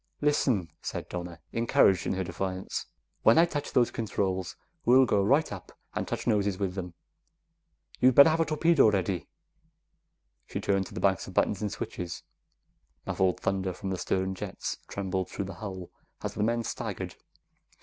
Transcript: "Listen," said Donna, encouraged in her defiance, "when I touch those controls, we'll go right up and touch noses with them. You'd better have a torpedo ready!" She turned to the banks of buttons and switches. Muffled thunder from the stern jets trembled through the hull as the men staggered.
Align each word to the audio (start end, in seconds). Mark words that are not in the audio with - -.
"Listen," 0.19 0.71
said 0.81 1.07
Donna, 1.09 1.39
encouraged 1.51 2.07
in 2.07 2.13
her 2.13 2.23
defiance, 2.23 2.87
"when 3.21 3.37
I 3.37 3.45
touch 3.45 3.71
those 3.71 3.91
controls, 3.91 4.55
we'll 4.83 5.05
go 5.05 5.21
right 5.21 5.51
up 5.53 5.71
and 5.93 6.07
touch 6.07 6.25
noses 6.25 6.57
with 6.57 6.73
them. 6.73 6.95
You'd 7.99 8.15
better 8.15 8.31
have 8.31 8.39
a 8.39 8.45
torpedo 8.45 8.89
ready!" 8.89 9.27
She 10.47 10.59
turned 10.59 10.87
to 10.87 10.95
the 10.95 10.99
banks 11.01 11.27
of 11.27 11.35
buttons 11.35 11.61
and 11.61 11.71
switches. 11.71 12.23
Muffled 13.05 13.41
thunder 13.41 13.73
from 13.73 13.91
the 13.91 13.97
stern 13.99 14.33
jets 14.33 14.79
trembled 14.87 15.29
through 15.29 15.45
the 15.45 15.53
hull 15.61 15.91
as 16.23 16.33
the 16.33 16.41
men 16.41 16.63
staggered. 16.63 17.13